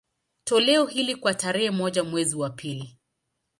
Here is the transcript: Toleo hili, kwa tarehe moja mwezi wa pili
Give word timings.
Toleo 0.43 0.85
hili, 0.85 1.15
kwa 1.15 1.33
tarehe 1.33 1.71
moja 1.71 2.03
mwezi 2.03 2.35
wa 2.35 2.49
pili 2.49 2.97